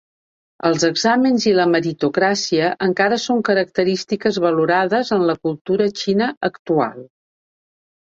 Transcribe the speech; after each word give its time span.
Els 0.69 0.85
exàmens 0.87 1.45
i 1.51 1.53
la 1.59 1.65
meritocràcia 1.73 2.71
encara 2.87 3.21
són 3.27 3.45
característiques 3.51 4.43
valorades 4.49 5.15
en 5.21 5.31
la 5.31 5.39
cultura 5.47 5.93
xina 6.05 6.35
actual. 6.53 7.11